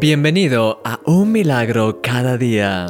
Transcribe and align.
Bienvenido 0.00 0.80
a 0.84 1.00
Un 1.04 1.32
Milagro 1.32 2.00
cada 2.00 2.38
día. 2.38 2.86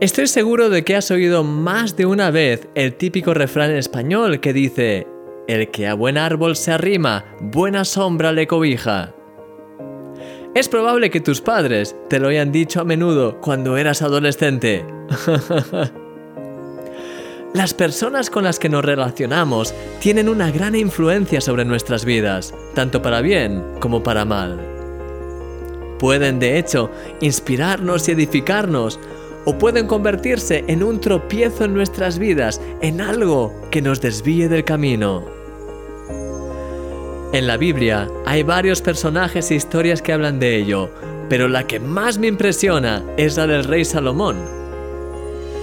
Estoy 0.00 0.28
seguro 0.28 0.70
de 0.70 0.84
que 0.84 0.94
has 0.94 1.10
oído 1.10 1.42
más 1.42 1.96
de 1.96 2.06
una 2.06 2.30
vez 2.30 2.68
el 2.76 2.94
típico 2.94 3.34
refrán 3.34 3.72
español 3.72 4.38
que 4.38 4.52
dice, 4.52 5.08
el 5.48 5.72
que 5.72 5.88
a 5.88 5.94
buen 5.94 6.18
árbol 6.18 6.54
se 6.54 6.70
arrima, 6.70 7.24
buena 7.40 7.84
sombra 7.84 8.30
le 8.30 8.46
cobija. 8.46 9.12
Es 10.54 10.68
probable 10.68 11.10
que 11.10 11.20
tus 11.20 11.40
padres 11.40 11.96
te 12.08 12.20
lo 12.20 12.28
hayan 12.28 12.52
dicho 12.52 12.80
a 12.80 12.84
menudo 12.84 13.40
cuando 13.40 13.76
eras 13.76 14.02
adolescente. 14.02 14.86
Las 17.54 17.74
personas 17.74 18.30
con 18.30 18.44
las 18.44 18.60
que 18.60 18.68
nos 18.68 18.84
relacionamos 18.84 19.74
tienen 20.00 20.28
una 20.28 20.52
gran 20.52 20.76
influencia 20.76 21.40
sobre 21.40 21.64
nuestras 21.64 22.04
vidas, 22.04 22.54
tanto 22.74 23.02
para 23.02 23.20
bien 23.20 23.64
como 23.80 24.04
para 24.04 24.24
mal. 24.24 24.73
Pueden, 26.04 26.38
de 26.38 26.58
hecho, 26.58 26.90
inspirarnos 27.22 28.06
y 28.06 28.12
edificarnos, 28.12 29.00
o 29.46 29.56
pueden 29.56 29.86
convertirse 29.86 30.62
en 30.68 30.82
un 30.82 31.00
tropiezo 31.00 31.64
en 31.64 31.72
nuestras 31.72 32.18
vidas, 32.18 32.60
en 32.82 33.00
algo 33.00 33.54
que 33.70 33.80
nos 33.80 34.02
desvíe 34.02 34.50
del 34.50 34.64
camino. 34.64 35.24
En 37.32 37.46
la 37.46 37.56
Biblia 37.56 38.06
hay 38.26 38.42
varios 38.42 38.82
personajes 38.82 39.50
e 39.50 39.54
historias 39.54 40.02
que 40.02 40.12
hablan 40.12 40.38
de 40.38 40.58
ello, 40.58 40.90
pero 41.30 41.48
la 41.48 41.66
que 41.66 41.80
más 41.80 42.18
me 42.18 42.26
impresiona 42.26 43.02
es 43.16 43.38
la 43.38 43.46
del 43.46 43.64
rey 43.64 43.86
Salomón. 43.86 44.36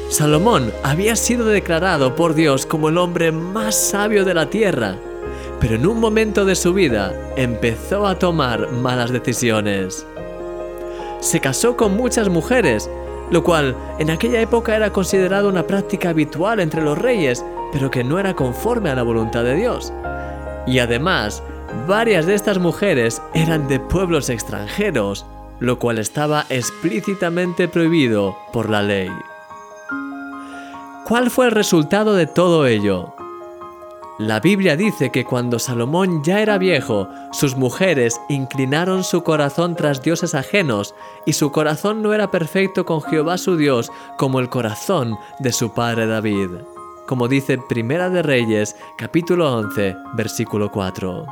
Salomón 0.09 0.73
había 0.81 1.16
sido 1.16 1.45
declarado 1.45 2.16
por 2.16 2.34
Dios 2.34 2.66
como 2.66 2.89
el 2.89 2.98
hombre 2.98 3.31
más 3.31 3.76
sabio 3.76 4.26
de 4.26 4.34
la 4.34 4.50
tierra, 4.50 4.95
pero 5.59 5.76
en 5.76 5.86
un 5.86 6.00
momento 6.00 6.45
de 6.45 6.55
su 6.55 6.73
vida 6.73 7.14
empezó 7.36 8.08
a 8.08 8.17
tomar 8.17 8.72
malas 8.72 9.12
decisiones 9.12 10.08
se 11.21 11.39
casó 11.39 11.77
con 11.77 11.95
muchas 11.95 12.27
mujeres, 12.27 12.89
lo 13.30 13.44
cual 13.44 13.75
en 14.00 14.09
aquella 14.09 14.41
época 14.41 14.75
era 14.75 14.91
considerado 14.91 15.47
una 15.47 15.66
práctica 15.66 16.09
habitual 16.09 16.59
entre 16.59 16.81
los 16.81 16.97
reyes, 16.97 17.45
pero 17.72 17.89
que 17.89 18.03
no 18.03 18.19
era 18.19 18.36
conforme 18.36 18.89
a 18.89 18.95
la 18.95 19.03
voluntad 19.03 19.44
de 19.44 19.55
Dios. 19.55 19.94
Y 20.67 20.80
además, 20.80 21.41
varias 21.88 22.25
de 22.25 22.33
estas 22.33 22.58
mujeres 22.59 23.22
eran 23.33 23.67
de 23.67 23.80
pueblos 23.80 24.30
extranjeros, 24.30 25.25
lo 25.59 25.80
cual 25.80 26.00
estaba 26.00 26.45
explícitamente 26.50 27.67
prohibido 27.67 28.35
por 28.52 28.69
la 28.69 28.81
ley. 28.81 29.11
¿Cuál 31.08 31.30
fue 31.30 31.45
el 31.45 31.52
resultado 31.52 32.16
de 32.16 32.25
todo 32.25 32.66
ello? 32.66 33.13
La 34.22 34.39
Biblia 34.39 34.77
dice 34.77 35.09
que 35.09 35.25
cuando 35.25 35.58
Salomón 35.58 36.23
ya 36.23 36.41
era 36.41 36.59
viejo, 36.59 37.09
sus 37.31 37.55
mujeres 37.55 38.22
inclinaron 38.30 39.03
su 39.03 39.23
corazón 39.23 39.75
tras 39.75 40.03
dioses 40.03 40.36
ajenos, 40.36 40.94
y 41.25 41.33
su 41.33 41.52
corazón 41.52 42.03
no 42.03 42.13
era 42.13 42.30
perfecto 42.30 42.86
con 42.86 43.02
Jehová 43.02 43.39
su 43.39 43.58
Dios 43.58 43.91
como 44.19 44.39
el 44.39 44.47
corazón 44.47 45.17
de 45.39 45.52
su 45.52 45.73
padre 45.73 46.05
David. 46.05 46.50
Como 47.08 47.28
dice 47.28 47.58
Primera 47.67 48.11
de 48.11 48.22
Reyes, 48.22 48.75
capítulo 48.95 49.58
11, 49.58 49.95
versículo 50.13 50.72
4. 50.72 51.25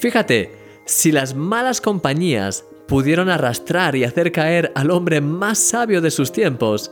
Fíjate, 0.00 0.82
si 0.86 1.12
las 1.12 1.36
malas 1.36 1.80
compañías 1.80 2.64
pudieron 2.88 3.28
arrastrar 3.28 3.94
y 3.94 4.02
hacer 4.02 4.32
caer 4.32 4.72
al 4.74 4.90
hombre 4.90 5.20
más 5.20 5.58
sabio 5.58 6.00
de 6.00 6.10
sus 6.10 6.32
tiempos, 6.32 6.90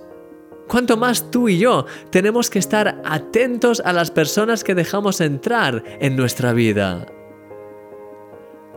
Cuanto 0.69 0.97
más 0.97 1.31
tú 1.31 1.49
y 1.49 1.59
yo 1.59 1.87
tenemos 2.11 2.51
que 2.51 2.59
estar 2.59 3.01
atentos 3.05 3.81
a 3.85 3.93
las 3.93 4.11
personas 4.11 4.65
que 4.65 4.75
dejamos 4.75 5.21
entrar 5.21 5.83
en 6.01 6.17
nuestra 6.17 6.53
vida. 6.53 7.07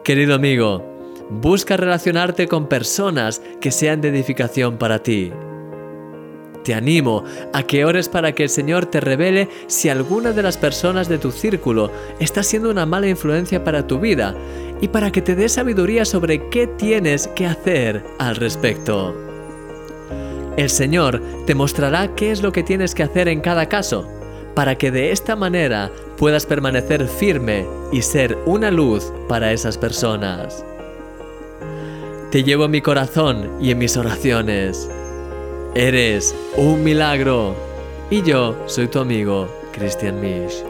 Querido 0.03 0.35
amigo, 0.35 0.83
busca 1.29 1.77
relacionarte 1.77 2.47
con 2.47 2.67
personas 2.67 3.41
que 3.59 3.71
sean 3.71 4.01
de 4.01 4.09
edificación 4.09 4.77
para 4.77 5.01
ti. 5.01 5.31
Te 6.64 6.73
animo 6.73 7.23
a 7.53 7.64
que 7.64 7.86
ores 7.86 8.09
para 8.09 8.33
que 8.33 8.43
el 8.43 8.49
Señor 8.49 8.85
te 8.85 8.99
revele 8.99 9.49
si 9.67 9.89
alguna 9.89 10.31
de 10.31 10.43
las 10.43 10.58
personas 10.58 11.09
de 11.09 11.17
tu 11.17 11.31
círculo 11.31 11.91
está 12.19 12.43
siendo 12.43 12.69
una 12.69 12.85
mala 12.85 13.08
influencia 13.08 13.64
para 13.64 13.87
tu 13.87 13.99
vida 13.99 14.35
y 14.81 14.89
para 14.89 15.11
que 15.11 15.21
te 15.21 15.35
dé 15.35 15.49
sabiduría 15.49 16.05
sobre 16.05 16.49
qué 16.49 16.67
tienes 16.67 17.27
que 17.30 17.47
hacer 17.47 18.03
al 18.19 18.35
respecto. 18.35 19.28
El 20.59 20.70
Señor 20.70 21.21
te 21.45 21.55
mostrará 21.55 22.15
qué 22.15 22.31
es 22.31 22.42
lo 22.42 22.52
que 22.52 22.64
tienes 22.64 22.93
que 22.93 23.03
hacer 23.03 23.30
en 23.30 23.39
cada 23.39 23.70
caso, 23.70 24.05
para 24.55 24.77
que 24.77 24.92
de 24.92 25.14
esta 25.14 25.37
manera 25.37 25.89
puedas 26.17 26.45
permanecer 26.45 27.08
firme 27.08 27.65
y 27.93 28.02
ser 28.02 28.37
una 28.45 28.70
luz 28.70 29.14
para 29.30 29.53
esas 29.53 29.77
personas. 29.77 30.65
Te 32.30 32.43
llevo 32.43 32.65
en 32.65 32.71
mi 32.71 32.81
corazón 32.81 33.49
y 33.61 33.71
en 33.71 33.77
mis 33.77 33.95
oraciones. 33.95 34.89
Eres 35.75 36.36
un 36.58 36.83
milagro. 36.83 37.55
Y 38.09 38.21
yo 38.23 38.58
soy 38.65 38.89
tu 38.89 38.99
amigo, 38.99 39.47
Christian 39.71 40.20
Misch. 40.20 40.61